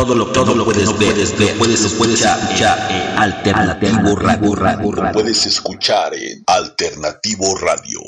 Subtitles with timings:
[0.00, 2.38] todo lo todo lo puedes ver, lo puedes escuchar
[2.88, 5.12] en Alternativo Radio.
[5.12, 8.00] Puedes escuchar en Alternativo Radio.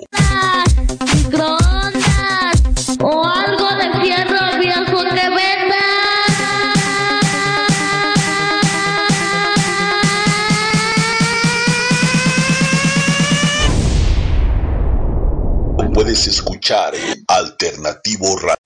[2.99, 5.85] o algo de fierro viejo que venda.
[15.93, 18.63] Puedes escuchar en Alternativo Radio.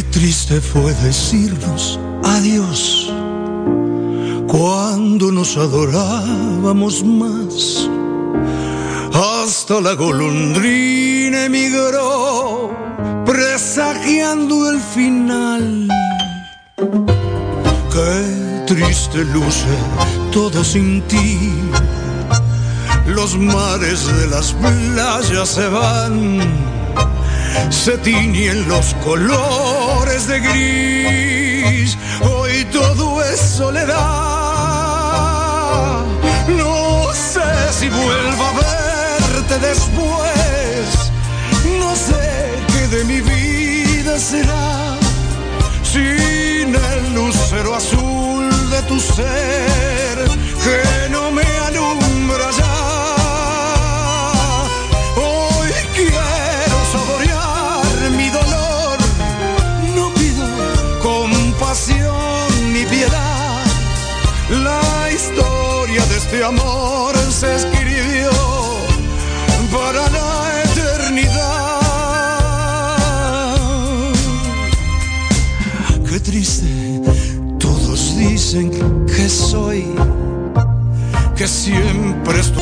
[0.00, 3.12] Triste fue decirnos adiós
[4.46, 7.90] cuando nos adorábamos más.
[9.12, 12.70] Hasta la golondrina emigró
[13.26, 15.88] presagiando el final.
[17.92, 19.76] Qué triste luce
[20.32, 21.52] todo sin ti.
[23.06, 26.40] Los mares de las playas se van
[27.70, 29.81] se tiñen los colores
[30.26, 31.96] de gris.
[32.20, 33.96] Hoy todo es soledad.
[36.48, 41.12] No sé si vuelvo a verte después.
[41.80, 44.98] No sé qué de mi vida será.
[45.82, 50.18] Sin el lucero azul de tu ser
[50.64, 51.51] que no me
[66.32, 68.30] este amor se escribió
[69.70, 71.80] para la eternidad.
[76.08, 77.02] Qué triste,
[77.58, 78.70] todos dicen
[79.06, 79.84] que soy,
[81.36, 82.61] que siempre estoy.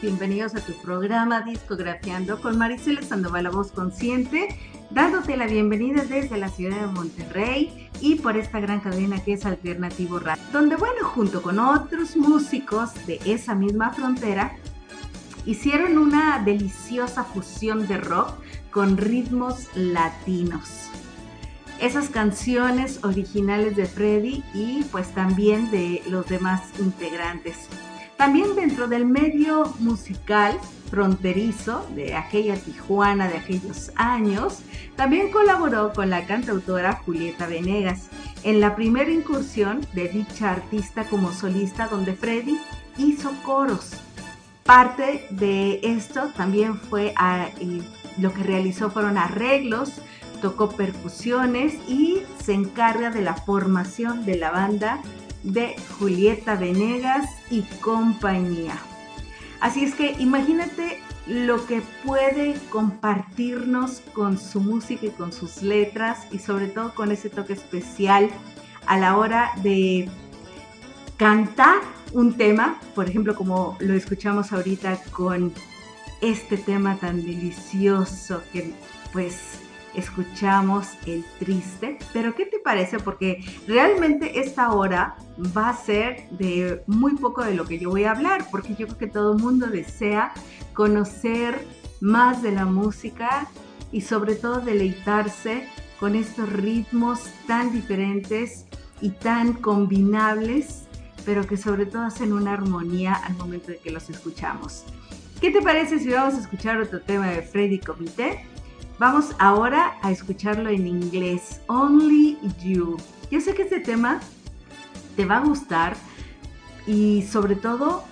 [0.00, 4.48] bienvenidos a tu programa Discografiando con Maricela Sandoval, la voz consciente,
[4.90, 9.46] dándote la bienvenida desde la ciudad de Monterrey y por esta gran cadena que es
[9.46, 14.56] Alternativo Radio, donde bueno, junto con otros músicos de esa misma frontera,
[15.46, 18.34] hicieron una deliciosa fusión de rock
[18.72, 20.88] con ritmos latinos.
[21.80, 27.68] Esas canciones originales de Freddy y pues también de los demás integrantes.
[28.16, 30.58] También dentro del medio musical
[30.92, 34.58] fronterizo de aquella Tijuana de aquellos años,
[34.94, 38.08] también colaboró con la cantautora Julieta Venegas
[38.44, 42.58] en la primera incursión de dicha artista como solista donde Freddy
[42.98, 43.92] hizo coros.
[44.64, 47.14] Parte de esto también fue
[48.18, 49.92] lo que realizó fueron arreglos,
[50.42, 55.00] tocó percusiones y se encarga de la formación de la banda
[55.42, 58.78] de Julieta Venegas y compañía.
[59.60, 66.26] Así es que imagínate lo que puede compartirnos con su música y con sus letras
[66.32, 68.28] y sobre todo con ese toque especial
[68.86, 70.08] a la hora de
[71.16, 71.80] cantar
[72.12, 75.52] un tema, por ejemplo como lo escuchamos ahorita con
[76.20, 78.72] este tema tan delicioso que
[79.12, 79.60] pues
[79.94, 81.98] escuchamos el triste.
[82.12, 82.98] Pero ¿qué te parece?
[82.98, 85.16] Porque realmente esta hora
[85.56, 88.86] va a ser de muy poco de lo que yo voy a hablar, porque yo
[88.86, 90.32] creo que todo el mundo desea
[90.74, 91.66] conocer
[92.00, 93.48] más de la música
[93.92, 95.68] y sobre todo deleitarse
[96.00, 98.66] con estos ritmos tan diferentes
[99.00, 100.84] y tan combinables,
[101.24, 104.84] pero que sobre todo hacen una armonía al momento de que los escuchamos.
[105.40, 108.46] ¿Qué te parece si vamos a escuchar otro tema de Freddy Comité?
[108.98, 112.96] Vamos ahora a escucharlo en inglés, Only You.
[113.30, 114.20] Yo sé que este tema
[115.16, 115.96] te va a gustar
[116.86, 118.04] y sobre todo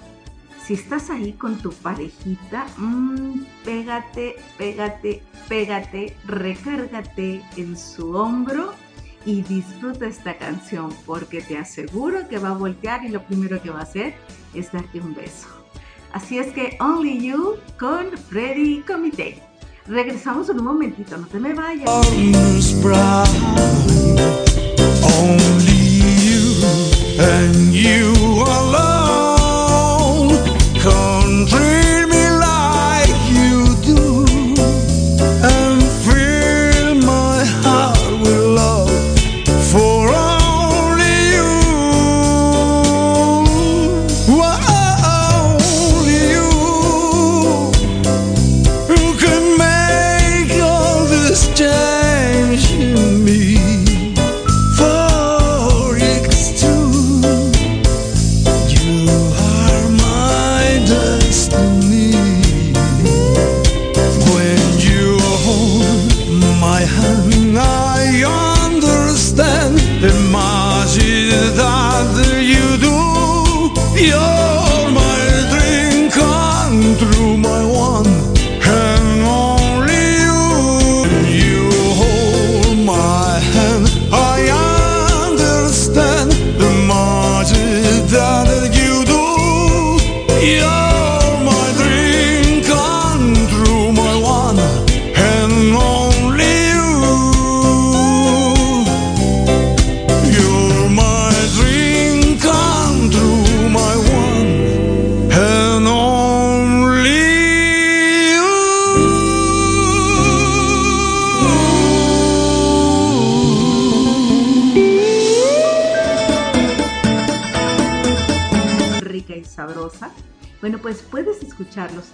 [0.64, 8.72] si estás ahí con tu parejita, mmm, pégate, pégate, pégate, recárgate en su hombro
[9.24, 13.70] y disfruta esta canción porque te aseguro que va a voltear y lo primero que
[13.70, 14.14] va a hacer
[14.54, 15.48] es darte un beso.
[16.12, 19.49] Así es que Only You con Freddy Comité.
[19.90, 21.90] Regresamos en un momentito, no te me vayas.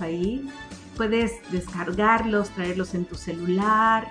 [0.01, 0.49] Ahí,
[0.97, 4.09] puedes descargarlos, traerlos en tu celular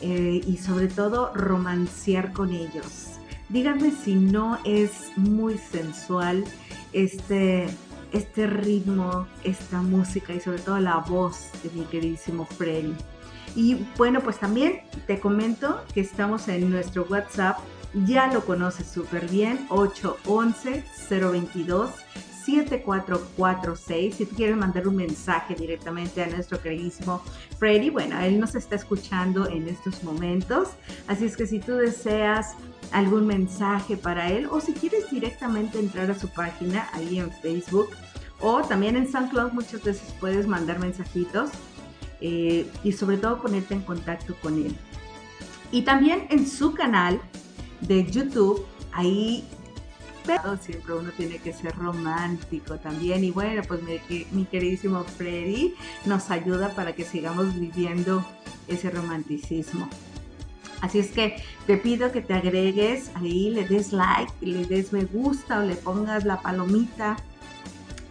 [0.00, 3.18] eh, y sobre todo romancear con ellos.
[3.48, 6.44] Díganme si no es muy sensual
[6.92, 7.66] este,
[8.12, 12.94] este ritmo, esta música y sobre todo la voz de mi queridísimo Freddy.
[13.56, 17.58] Y bueno, pues también te comento que estamos en nuestro WhatsApp,
[18.06, 21.90] ya lo conoces súper bien, 811-022.
[22.44, 24.14] 7446.
[24.14, 27.22] Si tú quieres mandar un mensaje directamente a nuestro queridísimo
[27.58, 30.70] Freddy, bueno, él nos está escuchando en estos momentos.
[31.06, 32.54] Así es que si tú deseas
[32.92, 37.90] algún mensaje para él o si quieres directamente entrar a su página ahí en Facebook
[38.40, 41.50] o también en SoundCloud, muchas veces puedes mandar mensajitos
[42.20, 44.74] eh, y sobre todo ponerte en contacto con él.
[45.72, 47.20] Y también en su canal
[47.80, 49.46] de YouTube, ahí
[50.60, 53.24] siempre uno tiene que ser romántico también.
[53.24, 53.80] Y bueno, pues
[54.32, 58.24] mi, queridísimo Freddy nos ayuda para que sigamos viviendo
[58.68, 59.88] ese romanticismo.
[60.80, 65.04] Así es que te pido que te agregues ahí, le des like, le des me
[65.04, 67.16] gusta o le pongas la palomita,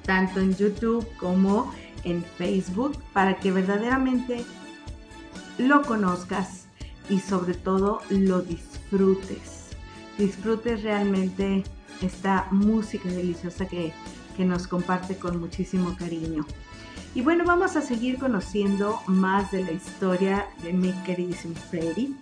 [0.06, 1.74] tanto en YouTube como
[2.04, 4.46] en Facebook, para que verdaderamente
[5.58, 6.68] lo conozcas
[7.10, 9.59] y sobre todo lo disfrutes.
[10.20, 11.64] Disfrutes realmente
[12.02, 13.94] esta música deliciosa que,
[14.36, 16.46] que, nos comparte con muchísimo cariño.
[17.16, 22.18] Y bueno, vamos a seguir conociendo más de la historia de mi queridísimo Freddy.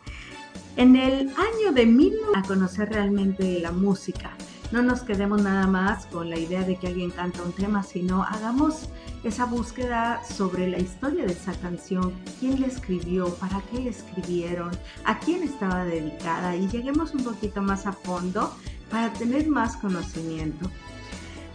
[0.75, 4.37] En el año de 1900 a conocer realmente la música.
[4.71, 8.23] No nos quedemos nada más con la idea de que alguien canta un tema, sino
[8.23, 8.89] hagamos
[9.23, 14.71] esa búsqueda sobre la historia de esa canción, quién la escribió, para qué la escribieron,
[15.05, 18.53] a quién estaba dedicada y lleguemos un poquito más a fondo
[18.91, 20.69] para tener más conocimiento.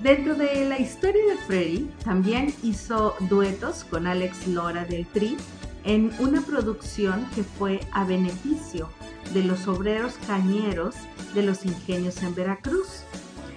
[0.03, 5.37] Dentro de la historia de Freddy, también hizo duetos con Alex Lora del Tri
[5.85, 8.89] en una producción que fue a beneficio
[9.33, 10.95] de los obreros cañeros
[11.35, 13.05] de los ingenios en Veracruz.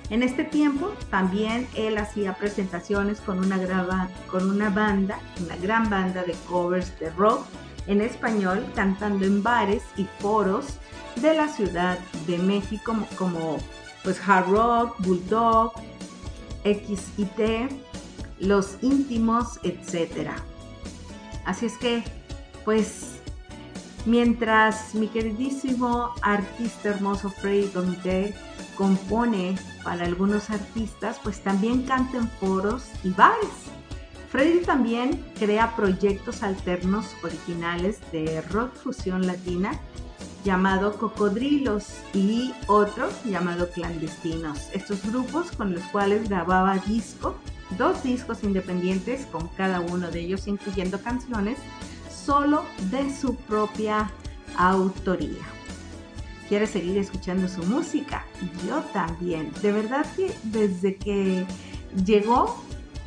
[0.10, 6.24] En este tiempo también él hacía presentaciones con una, con una banda, una gran banda
[6.24, 7.46] de covers de rock
[7.88, 10.77] en español cantando en bares y foros
[11.17, 13.58] de la Ciudad de México como,
[14.03, 15.74] pues Hard Rock, Bulldog,
[16.63, 17.72] XIT,
[18.39, 20.32] Los Íntimos, etc.
[21.45, 22.03] Así es que,
[22.63, 23.19] pues,
[24.05, 28.35] mientras mi queridísimo artista hermoso Freddy Comité
[28.75, 33.71] compone para algunos artistas, pues también canta en foros y bares.
[34.29, 39.79] Freddy también crea proyectos alternos originales de rock fusión latina
[40.43, 44.69] llamado Cocodrilos y otro llamado Clandestinos.
[44.73, 47.35] Estos grupos con los cuales grababa disco,
[47.77, 51.57] dos discos independientes con cada uno de ellos incluyendo canciones
[52.10, 54.12] solo de su propia
[54.57, 55.43] autoría.
[56.48, 58.25] ¿Quieres seguir escuchando su música?
[58.67, 59.51] Yo también.
[59.62, 61.45] De verdad que desde que
[62.05, 62.63] llegó,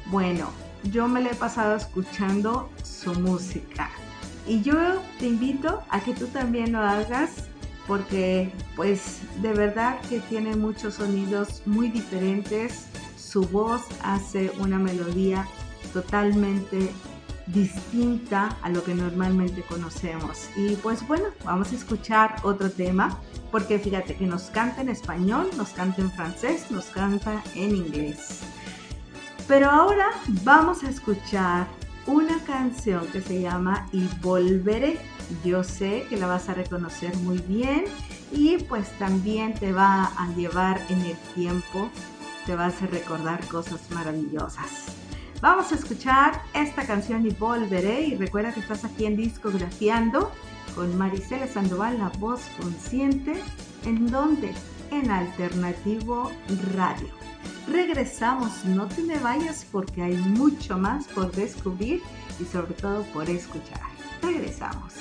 [0.06, 0.50] bueno,
[0.84, 3.90] yo me le he pasado escuchando su música.
[4.46, 4.74] Y yo
[5.20, 7.48] te invito a que tú también lo hagas
[7.86, 12.87] porque pues de verdad que tiene muchos sonidos muy diferentes.
[13.28, 15.46] Su voz hace una melodía
[15.92, 16.90] totalmente
[17.46, 20.48] distinta a lo que normalmente conocemos.
[20.56, 23.18] Y pues bueno, vamos a escuchar otro tema,
[23.50, 28.40] porque fíjate que nos canta en español, nos canta en francés, nos canta en inglés.
[29.46, 30.08] Pero ahora
[30.42, 31.66] vamos a escuchar
[32.06, 34.98] una canción que se llama Y Volveré.
[35.44, 37.84] Yo sé que la vas a reconocer muy bien
[38.32, 41.90] y pues también te va a llevar en el tiempo,
[42.48, 44.86] te vas a recordar cosas maravillosas.
[45.42, 50.32] Vamos a escuchar esta canción y volveré y recuerda que estás aquí en Discografiando
[50.74, 53.34] con Maricela Sandoval, la voz consciente,
[53.84, 54.54] en donde
[54.90, 56.32] en Alternativo
[56.74, 57.08] Radio.
[57.70, 62.00] Regresamos, no te me vayas porque hay mucho más por descubrir
[62.40, 63.82] y sobre todo por escuchar.
[64.22, 64.94] Regresamos.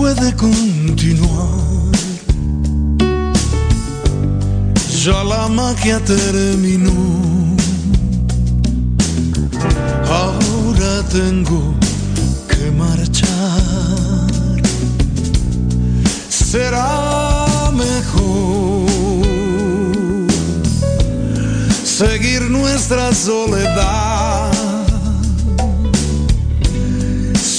[0.00, 1.92] Puede continuar.
[5.04, 7.00] Ya la magia terminó.
[10.20, 11.60] Ahora tengo
[12.50, 14.62] que marchar.
[16.30, 18.88] Será mejor
[21.84, 24.39] seguir nuestra soledad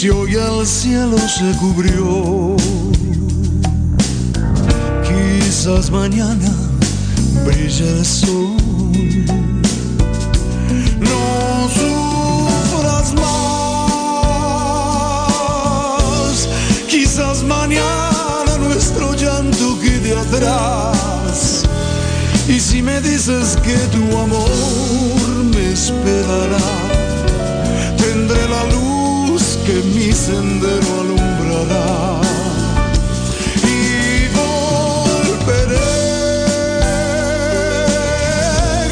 [0.02, 2.56] si hoy el cielo se cubrió,
[5.08, 6.52] quizás mañana
[7.46, 8.58] brille el sol.
[11.00, 13.68] No sufras más,
[16.90, 21.62] quizás mañana nuestro llanto quede atrás.
[22.48, 26.58] Y si me dices que tu amor me esperará,
[27.98, 28.91] tendré la luz
[29.72, 32.20] que mi sendero alumbrará.
[33.64, 35.92] Y volveré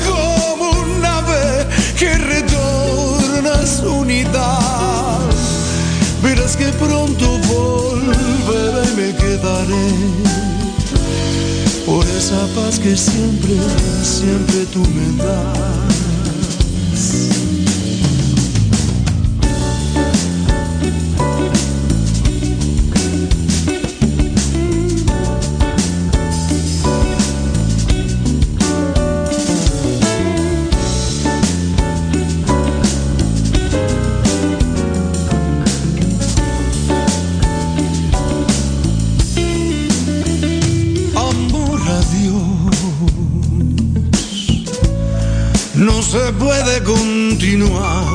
[0.08, 1.68] como un ave
[1.98, 5.20] que retorna a su unidad.
[6.24, 9.90] Verás que pronto volveré y me quedaré
[11.86, 13.56] por esa paz que siempre,
[14.04, 15.69] siempre tú me das.
[46.84, 48.06] Continuar.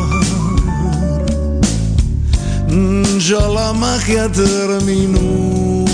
[3.18, 5.84] Ya la magia terminó.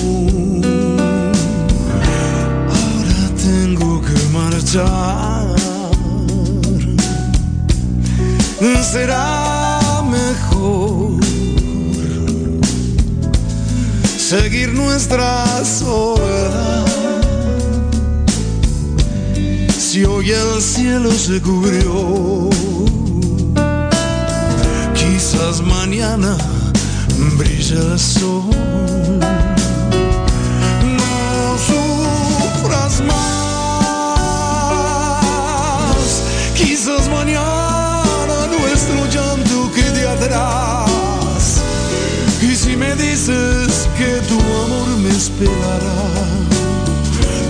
[2.68, 5.54] Ahora tengo que marchar.
[8.82, 11.20] Será mejor
[14.18, 16.86] seguir nuestra soledad
[19.78, 22.50] si hoy el cielo se cubrió.
[25.50, 26.38] Quizás mañana
[27.36, 28.54] brilla el sol.
[30.98, 33.18] No sufras más.
[36.54, 41.60] Quizás mañana nuestro llanto quede atrás.
[42.40, 46.28] Y si me dices que tu amor me esperará,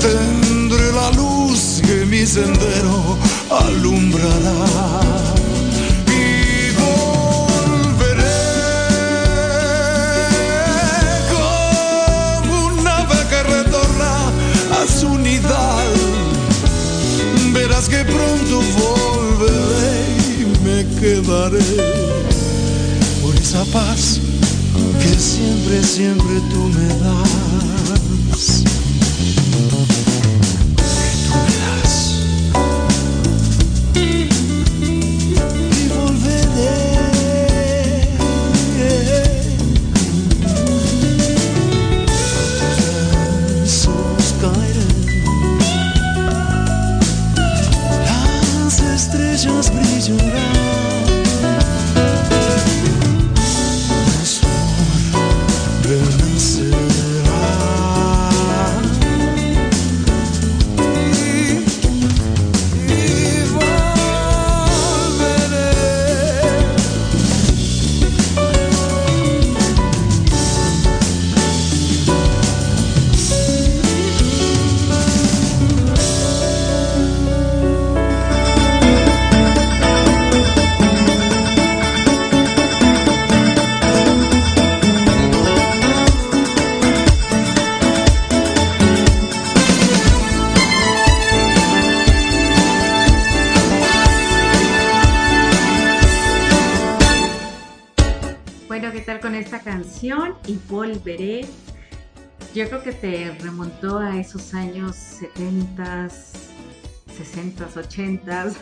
[0.00, 3.18] tendré la luz que mi sendero
[3.50, 5.29] alumbrará.
[21.00, 21.58] Quedaré
[23.22, 24.20] por esa paz
[25.00, 27.69] que siempre, siempre tú me das.
[107.70, 108.52] 60, 80.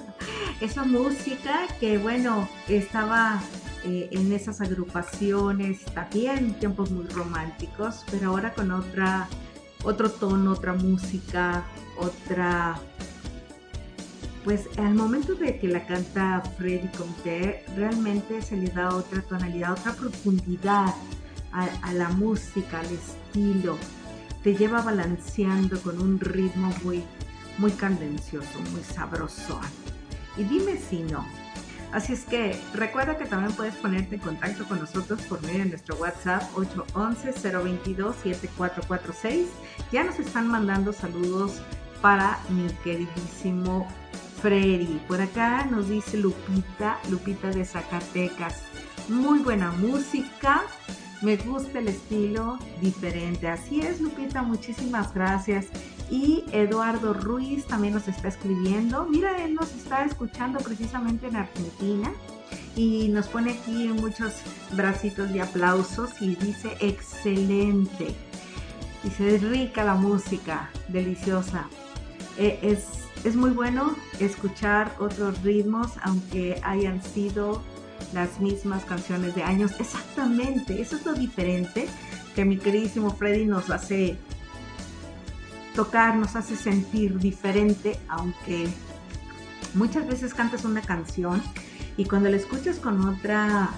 [0.60, 3.40] Esa música que, bueno, estaba
[3.84, 9.28] eh, en esas agrupaciones, también tiempos muy románticos, pero ahora con otra,
[9.82, 11.64] otro tono, otra música,
[11.98, 12.78] otra
[14.44, 19.72] pues al momento de que la canta Freddy Comte, realmente se le da otra tonalidad,
[19.72, 20.94] otra profundidad
[21.52, 23.76] a, a, la música, al estilo.
[24.42, 27.04] Te lleva balanceando con un ritmo muy,
[27.58, 29.60] muy cadencioso, muy sabroso.
[30.36, 31.26] Y dime si no.
[31.92, 35.66] Así es que recuerda que también puedes ponerte en contacto con nosotros por medio de
[35.66, 39.44] nuestro WhatsApp 811-022-7446.
[39.92, 41.60] Ya nos están mandando saludos
[42.00, 43.86] para mi queridísimo
[44.40, 45.02] Freddy.
[45.06, 48.62] Por acá nos dice Lupita, Lupita de Zacatecas.
[49.08, 50.62] Muy buena música.
[51.20, 53.48] Me gusta el estilo diferente.
[53.48, 55.66] Así es, Lupita, muchísimas gracias.
[56.10, 59.06] Y Eduardo Ruiz también nos está escribiendo.
[59.06, 62.12] Mira, él nos está escuchando precisamente en Argentina.
[62.76, 64.34] Y nos pone aquí muchos
[64.72, 68.14] bracitos y aplausos y dice excelente.
[69.04, 71.68] Dice rica la música, deliciosa.
[72.38, 77.62] Eh, es es muy bueno escuchar otros ritmos, aunque hayan sido
[78.12, 79.72] las mismas canciones de años.
[79.78, 81.86] Exactamente, eso es lo diferente
[82.34, 84.16] que mi queridísimo Freddy nos hace
[85.74, 88.68] tocar, nos hace sentir diferente, aunque
[89.74, 91.42] muchas veces cantas una canción
[91.96, 93.70] y cuando la escuchas con otra,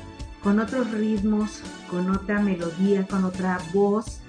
[0.43, 4.21] con otros ritmos, con otra melodía, con otra voz,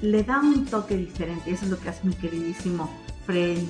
[0.00, 1.50] le da un toque diferente.
[1.50, 2.90] Eso es lo que hace mi queridísimo
[3.26, 3.68] Freddy.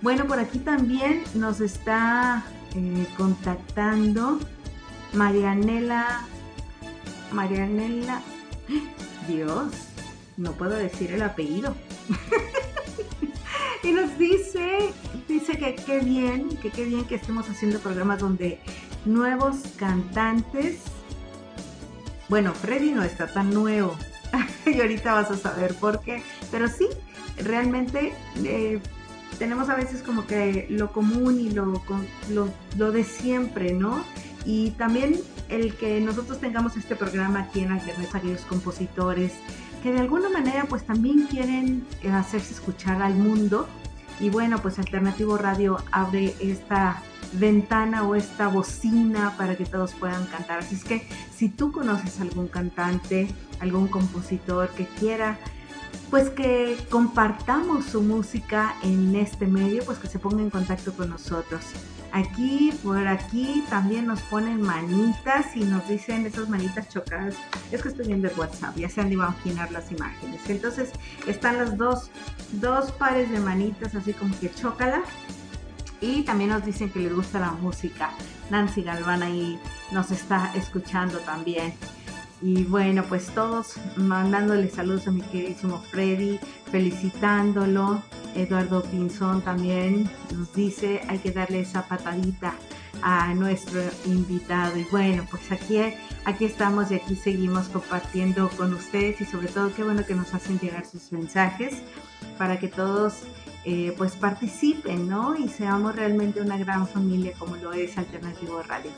[0.00, 2.44] Bueno, por aquí también nos está
[2.74, 4.38] eh, contactando
[5.12, 6.22] Marianela.
[7.32, 8.22] Marianela.
[9.28, 9.72] Dios,
[10.36, 11.74] no puedo decir el apellido.
[13.84, 14.92] y nos dice,
[15.28, 18.58] dice que qué bien, que qué bien que estemos haciendo programas donde
[19.04, 20.78] nuevos cantantes.
[22.28, 23.94] Bueno, Freddy no está tan nuevo.
[24.66, 26.22] y ahorita vas a saber por qué.
[26.50, 26.88] Pero sí,
[27.36, 28.80] realmente eh,
[29.38, 31.82] tenemos a veces como que lo común y lo,
[32.30, 34.02] lo, lo, de siempre, ¿no?
[34.46, 35.20] Y también
[35.50, 39.32] el que nosotros tengamos este programa aquí en Alternes, aquellos compositores
[39.84, 43.68] que de alguna manera pues también quieren hacerse escuchar al mundo.
[44.18, 47.02] Y bueno, pues Alternativo Radio abre esta
[47.34, 50.60] ventana o esta bocina para que todos puedan cantar.
[50.60, 53.28] Así es que si tú conoces algún cantante,
[53.60, 55.38] algún compositor que quiera
[56.08, 61.10] pues que compartamos su música en este medio, pues que se ponga en contacto con
[61.10, 61.60] nosotros.
[62.14, 67.34] Aquí, por aquí también nos ponen manitas y nos dicen esas manitas chocadas.
[67.72, 70.40] Es que estoy viendo el WhatsApp, ya se han de imaginar las imágenes.
[70.48, 70.92] Entonces
[71.26, 72.12] están las dos,
[72.52, 75.02] dos pares de manitas así como que chócala.
[76.00, 78.10] Y también nos dicen que les gusta la música.
[78.48, 79.58] Nancy Galván ahí
[79.90, 81.74] nos está escuchando también.
[82.44, 86.38] Y bueno, pues todos mandándole saludos a mi queridísimo Freddy,
[86.70, 88.02] felicitándolo.
[88.34, 92.52] Eduardo Pinzón también nos dice, hay que darle esa patadita
[93.00, 94.76] a nuestro invitado.
[94.76, 95.78] Y bueno, pues aquí,
[96.26, 100.34] aquí estamos y aquí seguimos compartiendo con ustedes y sobre todo qué bueno que nos
[100.34, 101.78] hacen llegar sus mensajes
[102.36, 103.22] para que todos
[103.66, 105.34] eh, pues participen, ¿no?
[105.36, 108.90] Y seamos realmente una gran familia como lo es Alternativo Radio.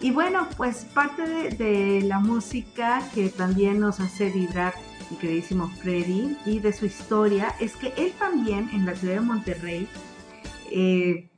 [0.00, 4.74] Y bueno, pues parte de, la música que también nos hace vibrar
[5.10, 9.20] mi queridísimo Freddy y de su historia es que él también en la ciudad de
[9.20, 9.88] Monterrey
[10.72, 11.30] eh,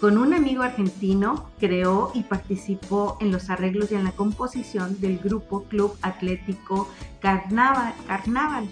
[0.00, 5.18] con un amigo argentino creó y participó en los arreglos y en la composición del
[5.18, 6.88] grupo Club Atlético
[7.20, 8.68] Carnaval, Carnaval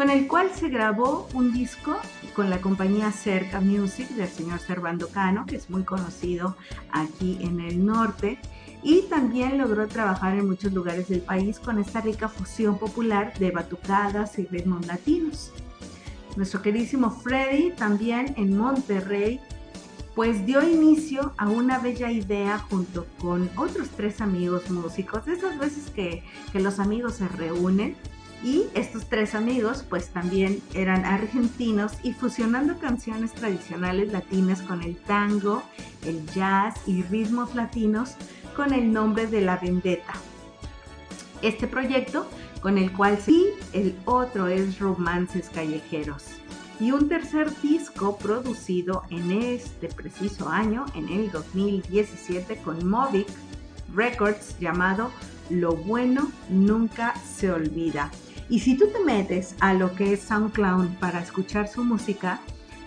[0.00, 1.94] con el cual se grabó un disco
[2.34, 6.56] con la compañía Cerca Music del señor Servando Cano, que es muy conocido
[6.90, 8.38] aquí en el norte,
[8.82, 13.50] y también logró trabajar en muchos lugares del país con esta rica fusión popular de
[13.50, 15.52] batucadas y ritmos latinos.
[16.34, 19.38] Nuestro queridísimo Freddy también en Monterrey
[20.14, 25.90] pues dio inicio a una bella idea junto con otros tres amigos músicos, esas veces
[25.90, 27.96] que, que los amigos se reúnen
[28.42, 34.96] y estos tres amigos pues también eran argentinos y fusionando canciones tradicionales latinas con el
[34.96, 35.62] tango,
[36.06, 38.14] el jazz y ritmos latinos
[38.56, 40.14] con el nombre de La Vendetta.
[41.42, 42.26] Este proyecto
[42.60, 43.32] con el cual se...
[43.32, 46.24] Y el otro es Romances Callejeros.
[46.78, 53.28] Y un tercer disco producido en este preciso año, en el 2017, con Movic
[53.94, 55.10] Records llamado
[55.50, 58.10] Lo bueno nunca se olvida.
[58.50, 62.40] Y si tú te metes a lo que es SoundCloud para escuchar su música,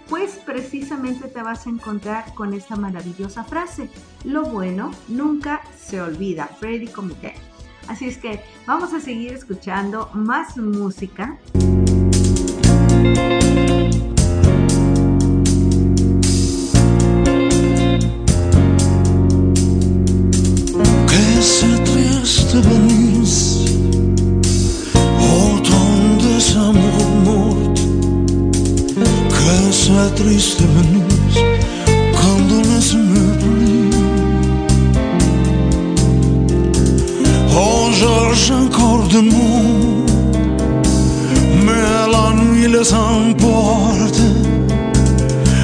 [0.10, 3.90] pues precisamente te vas a encontrar con esta maravillosa frase,
[4.26, 7.36] lo bueno nunca se olvida, Freddy Comité.
[7.88, 11.40] Así es que vamos a seguir escuchando más música.
[30.16, 30.66] tristes
[32.12, 33.54] cuando las meubles
[37.56, 40.06] Oh, Georges, encore de mots,
[41.64, 44.20] mais la nuit les emporte.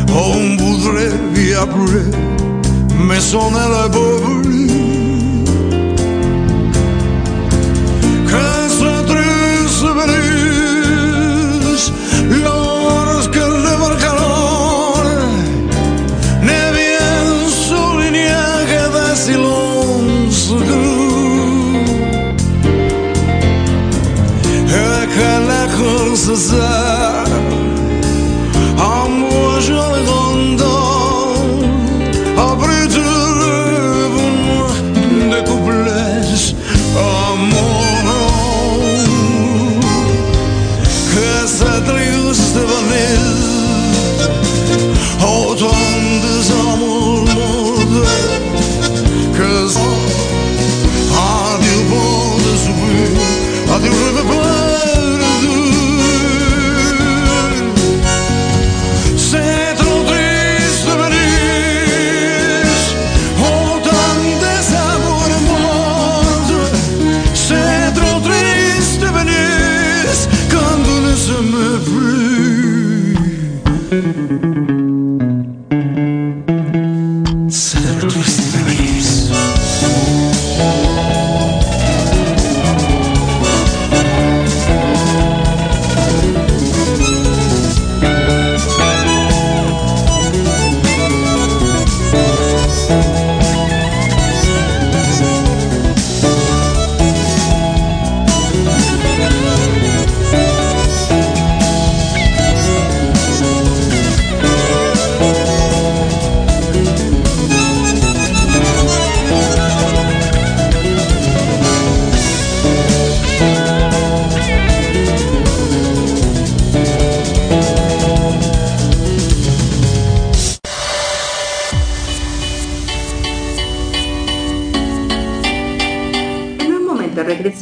[0.07, 1.65] On voudrait vivre,
[3.07, 4.28] mais sonner le beau
[26.39, 26.78] ilusão.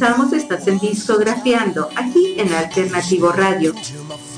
[0.00, 3.74] Estás en Discografiando, aquí en Alternativo Radio,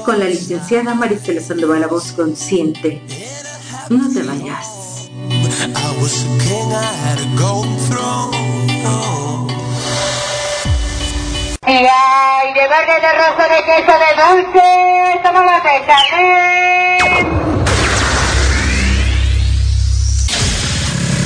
[0.05, 3.03] con la licenciada Maricela Sandoval, la voz consciente.
[3.91, 5.11] No te vayas.
[11.67, 14.65] Y hay de verde, de rosa, de queso, de dulce,
[15.23, 17.00] somos los de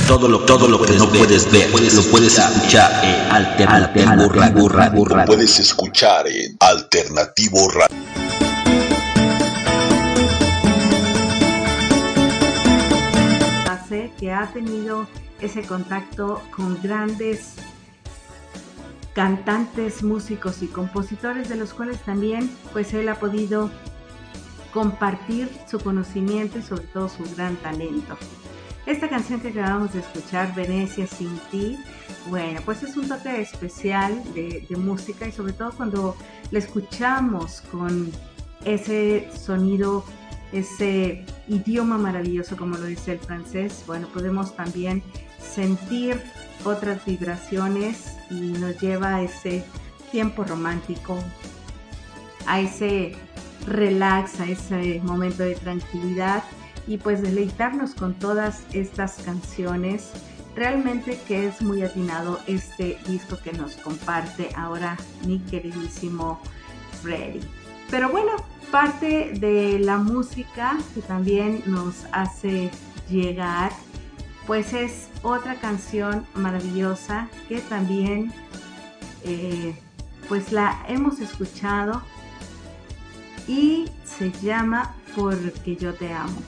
[0.07, 4.29] Todo lo, todo lo que no puedes ver, puedes, lo puedes escuchar en Alternativo
[4.69, 5.25] Radio.
[5.25, 8.05] Puedes escuchar en Alternativo Radio.
[14.17, 15.07] que ha tenido
[15.41, 17.55] ese contacto con grandes
[19.13, 23.69] cantantes, músicos y compositores de los cuales también pues él ha podido
[24.73, 28.17] compartir su conocimiento y sobre todo su gran talento.
[28.85, 31.79] Esta canción que acabamos de escuchar, Venecia sin ti,
[32.29, 36.15] bueno, pues es un toque especial de, música y sobre todo cuando
[36.51, 38.11] la escuchamos con
[38.63, 40.05] ese sonido,
[40.51, 45.01] ese idioma maravilloso como lo dice el francés, bueno, podemos también
[45.39, 46.21] sentir
[46.63, 49.63] otras vibraciones y nos lleva a ese
[50.11, 51.17] tiempo romántico,
[52.45, 53.15] a ese
[53.65, 56.43] relax, a ese momento de tranquilidad
[56.87, 60.11] y pues deleitarnos con todas estas canciones.
[60.55, 66.39] Realmente que es muy atinado este disco que nos comparte ahora mi queridísimo
[67.01, 67.41] Freddy.
[67.91, 68.31] Pero bueno,
[68.71, 72.71] parte de la música que también nos hace
[73.09, 73.71] llegar,
[74.47, 78.31] pues es otra canción maravillosa que también
[79.23, 79.75] eh,
[80.27, 82.01] pues la hemos escuchado
[83.47, 86.41] y se llama Porque yo te amo.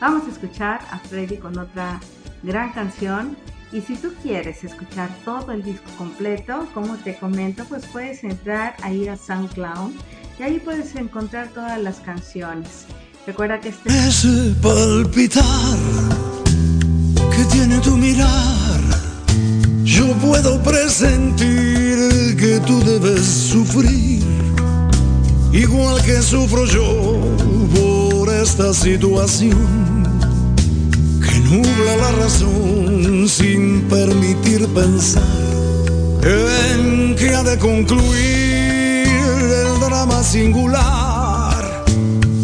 [0.00, 2.00] Vamos a escuchar a Freddy con otra
[2.42, 3.36] gran canción.
[3.72, 8.76] Y si tú quieres escuchar todo el disco completo, como te comento, pues puedes entrar
[8.82, 9.92] a ir a SoundCloud
[10.38, 12.86] y ahí puedes encontrar todas las canciones.
[13.26, 13.90] Recuerda que este...
[19.84, 24.22] Yo puedo presentir que tú debes sufrir,
[25.52, 27.16] igual que sufro yo
[27.74, 29.98] por esta situación
[31.50, 35.22] nubla la razón sin permitir pensar
[36.22, 41.84] en que ha de concluir el drama singular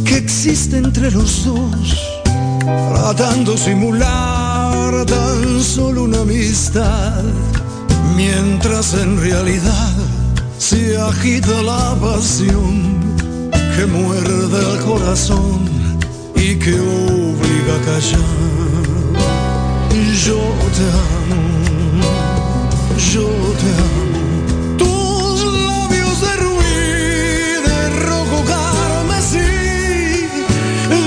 [0.04, 2.22] que existe entre los dos,
[2.64, 7.22] tratando simular tan solo una amistad,
[8.16, 9.92] mientras en realidad
[10.58, 12.93] se agita la pasión
[13.76, 15.64] que muerde el corazón
[16.36, 18.44] y que obliga a callar.
[20.24, 20.40] Yo
[20.76, 20.86] te
[21.20, 21.42] amo,
[23.12, 23.28] yo
[23.60, 24.14] te amo.
[24.78, 26.86] Tus labios de rubí,
[27.68, 29.52] de rojo carmesí,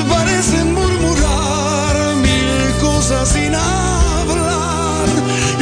[0.10, 2.52] parecen murmurar mil
[2.82, 5.08] cosas sin hablar.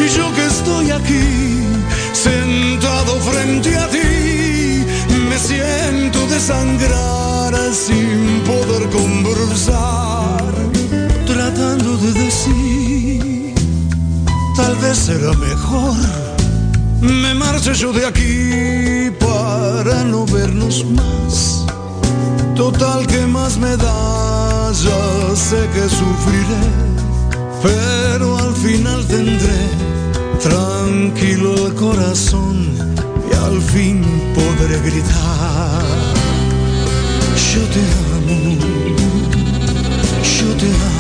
[0.04, 1.28] Y yo que estoy aquí,
[2.14, 4.86] sentado frente a ti,
[5.30, 5.85] me siento
[6.36, 10.44] desangrar sin poder conversar,
[11.26, 13.56] tratando de decir
[14.58, 15.96] tal vez será mejor.
[17.00, 21.66] Me marcho yo de aquí para no vernos más.
[22.54, 26.66] Total que más me da, ya sé que sufriré,
[27.64, 29.62] pero al final tendré
[30.42, 32.75] tranquilo el corazón
[33.56, 34.02] al fin
[34.34, 35.84] podré gritar.
[37.54, 37.84] Yo te
[38.16, 38.58] amo,
[40.24, 40.95] yo te amo.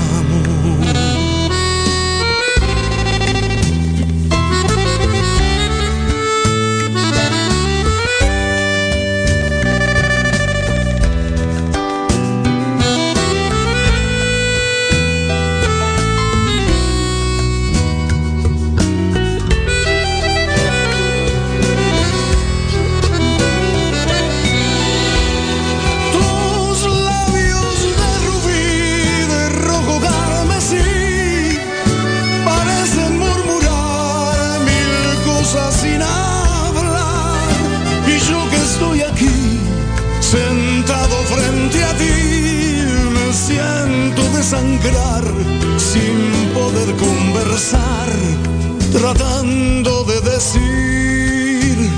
[48.92, 51.90] Tratando de decir,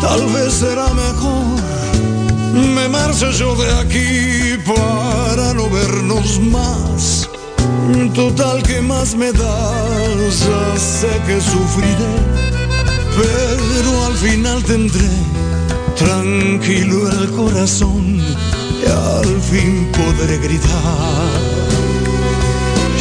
[0.00, 1.60] tal vez será mejor,
[2.74, 7.28] me marcho yo de aquí para no vernos más.
[8.14, 9.72] Total que más me da,
[10.30, 12.14] ya sé que sufriré,
[13.14, 15.10] pero al final tendré
[15.96, 18.22] tranquilo el corazón
[18.82, 21.54] y al fin podré gritar.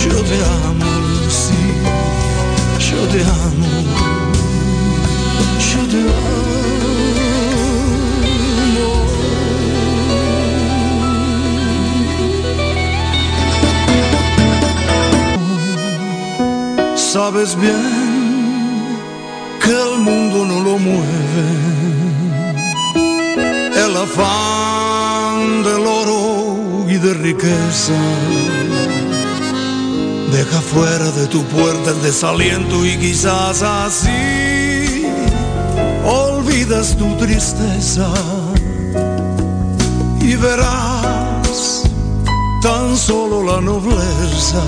[0.03, 0.37] Yo te
[0.67, 0.82] amo,
[3.03, 3.67] yo te amo,
[5.59, 6.43] yo te amo.
[16.95, 17.81] Sabes bien
[19.63, 21.63] que el mundo no lo mueve
[23.85, 27.99] el afán del oro y de riqueza.
[30.33, 35.05] Deja fuera de tu puerta el desaliento y quizás así
[36.03, 38.11] olvidas tu tristeza
[40.19, 41.83] y verás
[42.63, 44.63] tan solo la nobleza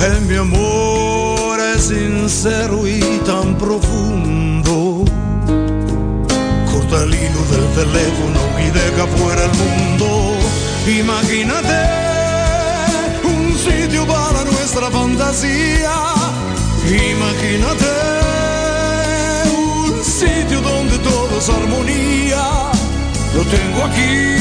[0.00, 5.04] en mi amor es sincero y tan profundo.
[6.72, 10.08] Corta el hilo del teléfono y deja fuera el mundo.
[10.86, 12.07] Imagínate
[14.06, 15.92] para nuestra fantasía.
[16.86, 17.86] Imagínate
[19.50, 22.70] un sitio donde todo es armonía.
[23.34, 24.38] Lo tengo aquí.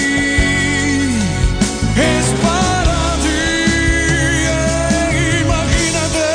[1.96, 3.44] Es para ti.
[5.46, 6.26] Imagínate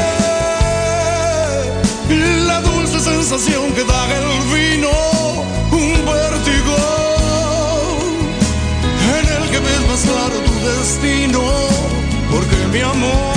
[2.46, 4.90] la dulce sensación que da el vino,
[5.70, 6.76] un vértigo
[9.18, 11.42] en el que ves más claro tu destino,
[12.72, 13.31] porque mi amor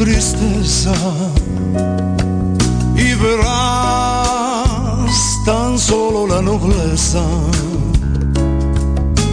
[0.00, 0.94] tristeza
[2.96, 3.50] y verás
[5.44, 7.22] tan solo la nobleza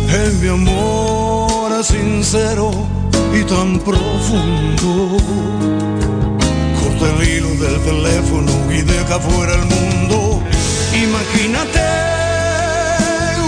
[0.10, 2.72] en mi amor sincero
[3.34, 5.16] y tan profundo.
[6.82, 10.44] Corta el hilo del teléfono y deja fuera el mundo.
[10.94, 11.80] Imagínate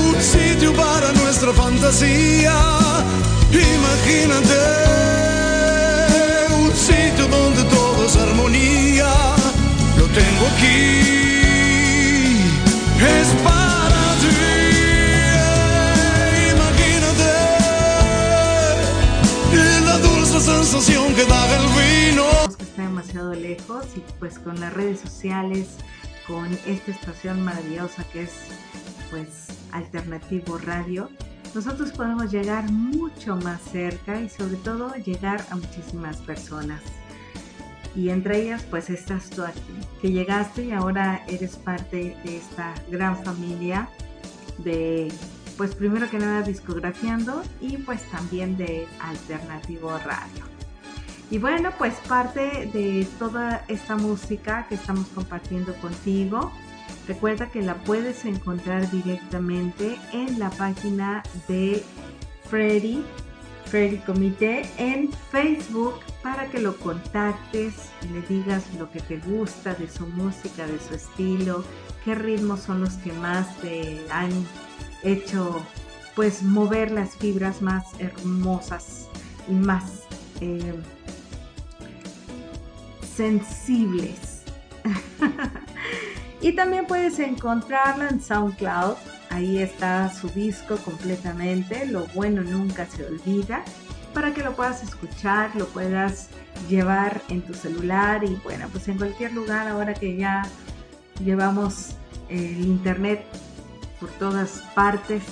[0.08, 2.56] un sitio para nuestra fantasía.
[3.52, 5.09] Imagínate
[7.30, 9.12] donde todo es armonía.
[9.98, 11.20] Lo tengo aquí.
[13.00, 14.28] Es para ti.
[16.54, 17.32] Imagínate
[19.86, 22.26] la dulce sensación que da el vino.
[22.60, 25.68] está demasiado lejos y pues con las redes sociales,
[26.28, 28.32] con esta estación maravillosa que es
[29.10, 31.10] pues Alternativo Radio,
[31.56, 36.82] nosotros podemos llegar mucho más cerca y sobre todo llegar a muchísimas personas.
[38.00, 39.62] Y entre ellas pues estás tú aquí,
[40.02, 43.90] que llegaste y ahora eres parte de esta gran familia
[44.60, 45.12] de
[45.58, 50.46] pues primero que nada discografiando y pues también de Alternativo Radio.
[51.30, 56.54] Y bueno, pues parte de toda esta música que estamos compartiendo contigo,
[57.06, 61.84] recuerda que la puedes encontrar directamente en la página de
[62.50, 63.04] Freddy,
[63.70, 67.74] Freddy Comité en Facebook para que lo contactes
[68.12, 71.64] le digas lo que te gusta de su música, de su estilo,
[72.04, 74.32] qué ritmos son los que más te han
[75.04, 75.62] hecho
[76.16, 79.08] pues mover las fibras más hermosas
[79.48, 80.04] y más
[80.42, 80.74] eh,
[83.16, 84.44] sensibles.
[86.42, 88.96] y también puedes encontrarla en SoundCloud.
[89.30, 91.86] Ahí está su disco completamente.
[91.86, 93.64] Lo bueno nunca se olvida.
[94.14, 96.30] Para que lo puedas escuchar, lo puedas
[96.68, 100.44] llevar en tu celular y bueno, pues en cualquier lugar ahora que ya
[101.24, 101.92] llevamos
[102.30, 103.24] el internet
[104.00, 105.24] por todas partes,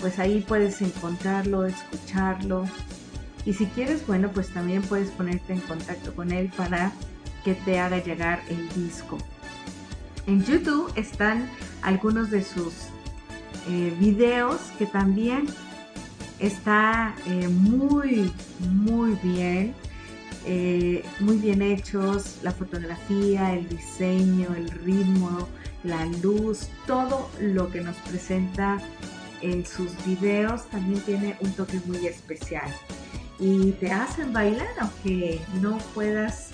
[0.00, 2.64] pues ahí puedes encontrarlo, escucharlo.
[3.44, 6.92] Y si quieres, bueno, pues también puedes ponerte en contacto con él para
[7.44, 9.18] que te haga llegar el disco.
[10.26, 11.50] En YouTube están
[11.82, 12.72] algunos de sus
[13.68, 15.46] eh, videos que también
[16.38, 19.74] está eh, muy, muy bien.
[20.46, 25.48] eh, muy bien hechos, la fotografía, el diseño, el ritmo,
[25.84, 28.78] la luz, todo lo que nos presenta
[29.40, 32.70] en sus videos también tiene un toque muy especial.
[33.38, 36.50] Y te hacen bailar aunque no puedas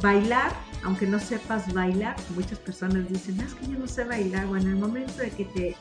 [0.00, 0.52] bailar,
[0.84, 2.16] aunque no sepas bailar.
[2.34, 4.46] Muchas personas dicen, es que yo no sé bailar.
[4.46, 5.76] Bueno, en el momento de que te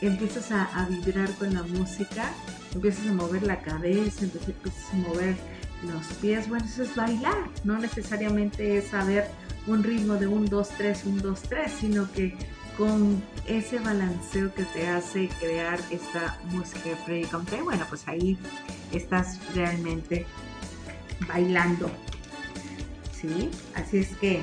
[0.00, 2.30] empiezas a, vibrar con la música,
[2.74, 5.36] empiezas a mover la cabeza, empiezas a mover
[5.82, 9.28] los pies, bueno, eso es bailar, no necesariamente es saber
[9.66, 12.36] un ritmo de un 2, 3, un 2, 3, sino que
[12.76, 18.38] con ese balanceo que te hace crear esta música de Freddy Comte, bueno, pues ahí
[18.92, 20.26] estás realmente
[21.26, 21.90] bailando.
[23.26, 23.50] ¿Sí?
[23.74, 24.42] Así es que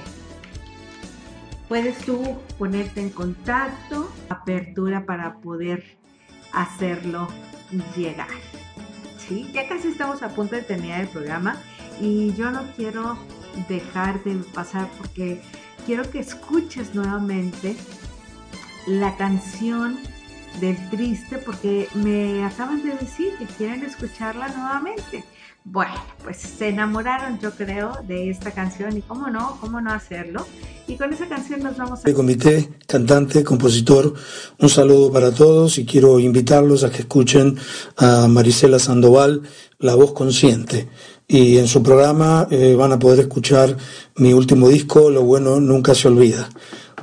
[1.70, 5.98] puedes tú ponerte en contacto, apertura para poder
[6.52, 7.28] hacerlo
[7.96, 8.28] llegar.
[9.18, 9.50] ¿Sí?
[9.54, 11.58] Ya casi estamos a punto de terminar el programa
[12.02, 13.18] y yo no quiero
[13.70, 15.42] dejar de pasar porque
[15.86, 17.78] quiero que escuches nuevamente
[18.86, 19.98] la canción
[20.60, 25.24] del triste porque me acaban de decir que quieren escucharla nuevamente.
[25.66, 25.94] Bueno,
[26.24, 30.46] pues se enamoraron yo creo de esta canción y cómo no, cómo no hacerlo.
[30.88, 32.14] Y con esa canción nos vamos a...
[32.14, 34.14] Comité, cantante, compositor,
[34.60, 37.58] un saludo para todos y quiero invitarlos a que escuchen
[37.96, 39.44] a Marisela Sandoval,
[39.80, 40.90] La Voz Consciente.
[41.30, 43.78] Y en su programa eh, van a poder escuchar
[44.18, 46.50] mi último disco, Lo Bueno Nunca Se Olvida.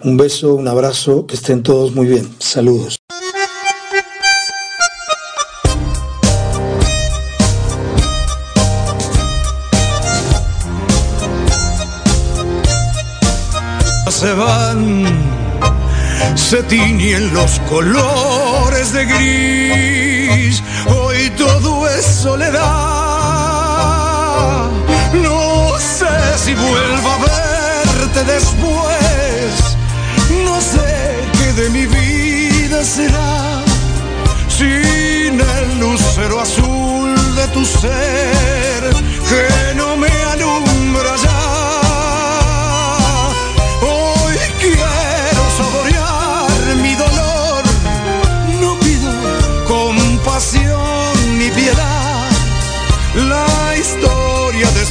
[0.04, 2.28] Un beso, un abrazo, que estén todos muy bien.
[2.38, 2.99] Saludos.
[14.20, 15.06] Se van,
[16.34, 22.60] se tiñen los colores de gris, hoy todo es soledad.
[25.14, 29.78] No sé si vuelvo a verte después,
[30.44, 33.62] no sé qué de mi vida será,
[34.48, 38.82] sin el lucero azul de tu ser
[39.30, 39.89] que no